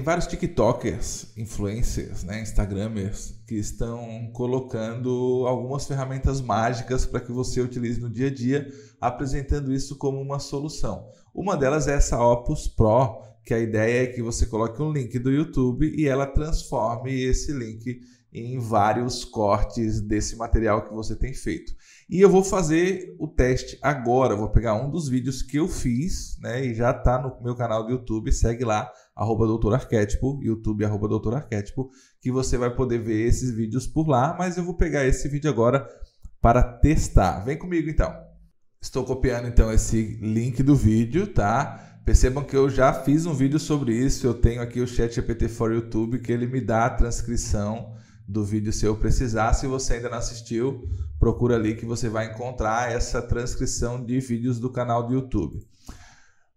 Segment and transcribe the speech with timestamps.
[0.00, 7.60] tem vários TikTokers, influencers, né, Instagramers, que estão colocando algumas ferramentas mágicas para que você
[7.60, 11.06] utilize no dia a dia, apresentando isso como uma solução.
[11.34, 15.18] Uma delas é essa Opus Pro, que a ideia é que você coloque um link
[15.18, 18.00] do YouTube e ela transforme esse link
[18.32, 21.74] em vários cortes desse material que você tem feito.
[22.10, 24.34] E eu vou fazer o teste agora.
[24.34, 26.66] vou pegar um dos vídeos que eu fiz, né?
[26.66, 28.32] E já está no meu canal do YouTube.
[28.32, 31.88] Segue lá, arroba doutor arquétipo, YouTube arroba doutor arquétipo,
[32.20, 34.34] que você vai poder ver esses vídeos por lá.
[34.36, 35.86] Mas eu vou pegar esse vídeo agora
[36.40, 37.44] para testar.
[37.44, 38.12] Vem comigo então.
[38.82, 42.00] Estou copiando então esse link do vídeo, tá?
[42.04, 44.26] Percebam que eu já fiz um vídeo sobre isso.
[44.26, 47.94] Eu tenho aqui o Chat GPT for YouTube que ele me dá a transcrição
[48.26, 49.52] do vídeo se eu precisar.
[49.52, 50.88] Se você ainda não assistiu,
[51.20, 55.60] procura ali que você vai encontrar essa transcrição de vídeos do canal do YouTube.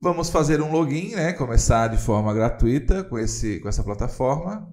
[0.00, 1.32] Vamos fazer um login, né?
[1.32, 4.68] Começar de forma gratuita com, esse, com essa plataforma.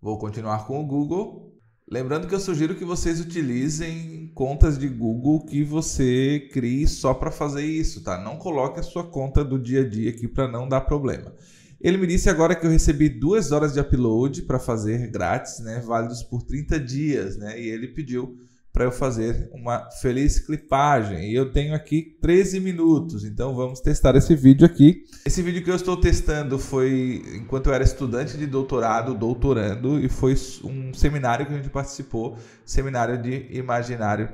[0.00, 1.54] Vou continuar com o Google.
[1.90, 7.30] Lembrando que eu sugiro que vocês utilizem contas de Google que você crie só para
[7.30, 8.22] fazer isso, tá?
[8.22, 11.32] Não coloque a sua conta do dia a dia aqui para não dar problema.
[11.80, 15.80] Ele me disse agora que eu recebi duas horas de upload para fazer grátis, né,
[15.80, 18.36] válidos por 30 dias, né, e ele pediu
[18.78, 21.32] para eu fazer uma feliz clipagem.
[21.32, 25.04] E eu tenho aqui 13 minutos, então vamos testar esse vídeo aqui.
[25.26, 30.08] Esse vídeo que eu estou testando foi enquanto eu era estudante de doutorado, doutorando, e
[30.08, 34.28] foi um seminário que a gente participou, seminário de imaginário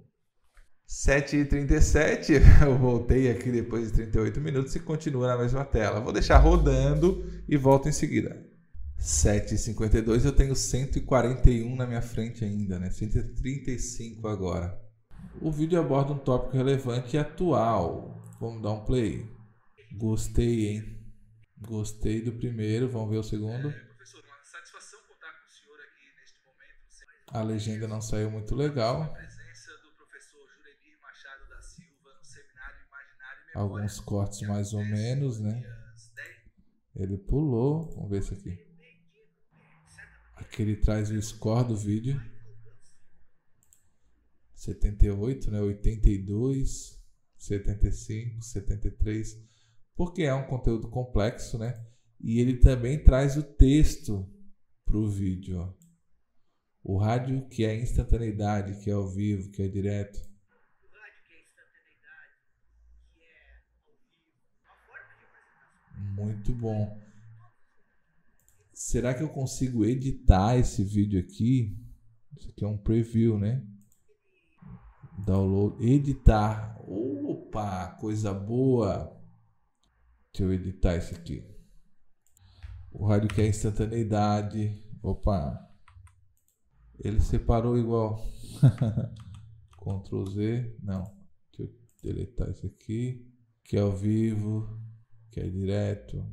[0.89, 6.01] 7h37, eu voltei aqui depois de 38 minutos e continua na mesma tela.
[6.01, 8.43] Vou deixar rodando e volto em seguida.
[8.99, 12.89] 7h52, eu tenho 141 na minha frente ainda, né?
[12.89, 14.82] 135 agora.
[15.41, 18.15] O vídeo aborda um tópico relevante e atual.
[18.39, 19.29] Vamos dar um play.
[19.93, 20.99] Gostei, hein?
[21.57, 23.69] Gostei do primeiro, vamos ver o segundo.
[23.69, 27.27] É, professor, uma satisfação contar com o senhor aqui neste momento.
[27.27, 29.13] A legenda não saiu muito legal.
[33.53, 35.63] alguns cortes mais ou menos, né?
[36.95, 38.59] Ele pulou, vamos ver isso aqui.
[40.35, 42.21] Aqui ele traz o score do vídeo.
[44.63, 45.59] 78, né?
[45.59, 46.97] 82,
[47.37, 49.37] 75, 73.
[49.95, 51.85] Porque é um conteúdo complexo, né?
[52.19, 54.25] E ele também traz o texto
[54.85, 55.59] para o vídeo.
[55.59, 55.73] Ó.
[56.81, 60.19] O rádio que é instantaneidade, que é ao vivo, que é direto.
[66.15, 67.01] Muito bom.
[68.73, 71.77] Será que eu consigo editar esse vídeo aqui?
[72.37, 73.65] Isso aqui é um preview, né?
[75.25, 76.77] Download, editar.
[76.87, 79.15] Opa, coisa boa.
[80.33, 81.43] Deixa eu editar isso aqui.
[82.91, 84.83] O rádio que é instantaneidade.
[85.01, 85.59] Opa.
[86.99, 88.23] Ele separou igual.
[89.77, 90.77] Ctrl Z.
[90.81, 91.03] Não.
[91.51, 91.71] Deixa eu
[92.03, 93.29] deletar isso aqui.
[93.63, 94.83] Que é ao vivo
[95.33, 96.23] que é direto.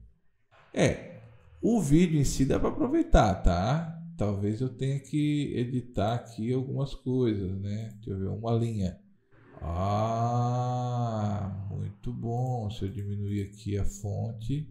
[0.75, 1.23] É,
[1.63, 4.00] o vídeo em si dá para aproveitar, tá?
[4.21, 7.89] Talvez eu tenha que editar aqui algumas coisas, né?
[7.95, 9.01] Deixa eu ver, uma linha.
[9.63, 10.47] Ah,
[11.71, 12.69] muito bom.
[12.69, 14.69] Se eu diminuir aqui a fonte,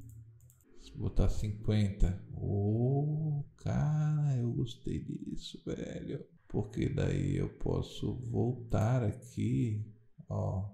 [0.96, 2.24] botar 50.
[2.36, 6.24] Oh, cara, eu gostei disso, velho.
[6.48, 9.84] Porque daí eu posso voltar aqui,
[10.30, 10.70] ó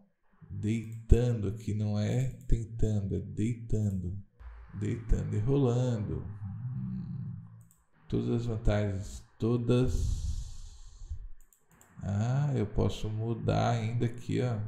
[0.49, 4.21] deitando aqui, não é tentando, é deitando,
[4.73, 6.44] deitando e rolando.
[8.07, 10.25] Todas as vantagens, todas.
[12.03, 14.59] Ah, eu posso mudar ainda aqui, ó.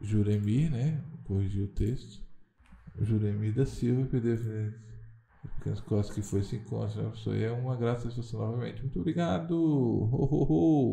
[0.00, 1.02] Juremir, né?
[1.24, 2.22] Corrigir o texto.
[3.00, 4.74] Juremir da Silva, PDF.
[5.56, 7.10] Pequenas costas que foi se encontra.
[7.14, 8.82] Isso aí é uma graça a você novamente.
[8.82, 10.06] Muito obrigado.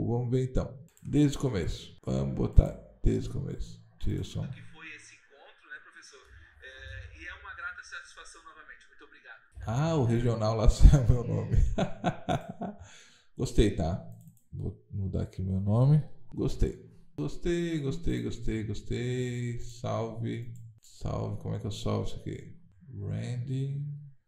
[0.07, 0.73] Vamos ver então.
[1.03, 1.95] Desde o começo.
[2.05, 3.81] Vamos botar desde o começo.
[3.99, 4.47] Tira o som.
[4.47, 6.21] que foi esse encontro, né, professor?
[6.63, 7.83] É, e é uma grata
[8.17, 8.87] satisfação novamente.
[8.87, 9.41] Muito obrigado.
[9.67, 11.57] Ah, o regional lá o meu nome.
[13.37, 14.03] gostei, tá?
[14.51, 16.03] Vou mudar aqui meu nome.
[16.33, 16.87] Gostei.
[17.17, 19.59] Gostei, gostei, gostei, gostei.
[19.59, 20.53] Salve.
[20.81, 21.41] Salve.
[21.41, 22.57] Como é que eu salvo isso aqui?
[22.81, 23.85] Branding.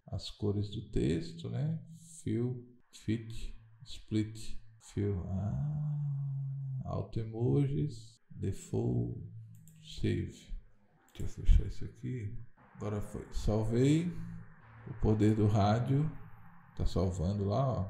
[0.08, 1.80] As cores do texto, né?
[2.24, 2.66] Fio.
[2.92, 4.58] fit, split,
[4.94, 9.20] fill, ah, auto emojis, default,
[9.84, 10.34] save.
[11.18, 12.49] Deixa eu fechar isso aqui.
[12.80, 13.28] Agora foi.
[13.34, 14.10] Salvei.
[14.88, 16.10] O poder do rádio.
[16.78, 17.90] Tá salvando lá, ó.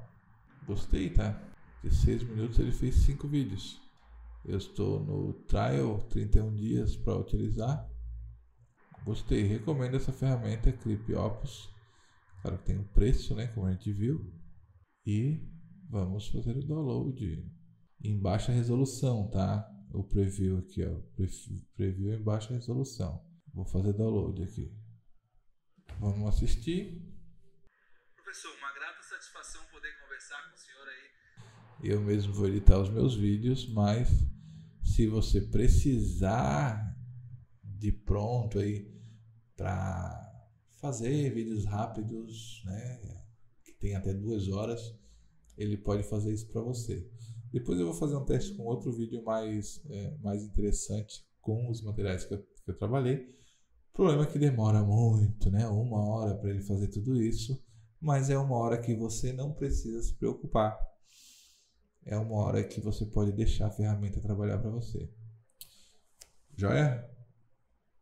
[0.66, 1.40] Gostei, tá?
[1.84, 3.80] De 6 minutos ele fez 5 vídeos.
[4.44, 7.88] Eu estou no trial 31 dias para utilizar.
[9.06, 11.70] Gostei, recomendo essa ferramenta Clip Opus.
[12.42, 13.48] Claro que tem um preço, né?
[13.48, 14.34] Como a gente viu.
[15.06, 15.40] E
[15.88, 17.48] vamos fazer o download
[18.04, 19.70] em baixa resolução, tá?
[19.94, 21.00] O preview aqui, ó.
[21.76, 23.24] Preview em baixa resolução.
[23.54, 24.72] Vou fazer download aqui.
[26.00, 27.02] Vamos assistir.
[28.16, 31.92] Professor, uma grata satisfação poder conversar com o senhor aí.
[31.92, 34.10] Eu mesmo vou editar os meus vídeos, mas
[34.84, 36.96] se você precisar
[37.64, 38.94] de pronto aí
[39.56, 40.30] para
[40.80, 43.24] fazer vídeos rápidos, né,
[43.64, 44.82] que tem até duas horas,
[45.58, 47.10] ele pode fazer isso para você.
[47.52, 51.82] Depois eu vou fazer um teste com outro vídeo mais, é, mais interessante com os
[51.82, 53.36] materiais que eu, que eu trabalhei.
[53.90, 55.68] O problema é que demora muito, né?
[55.68, 57.62] Uma hora para ele fazer tudo isso,
[58.00, 60.78] mas é uma hora que você não precisa se preocupar.
[62.06, 65.10] É uma hora que você pode deixar a ferramenta trabalhar para você.
[66.56, 67.10] Joia?